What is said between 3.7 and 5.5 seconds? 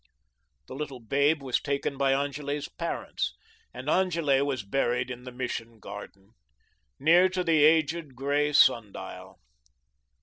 and Angele was buried in the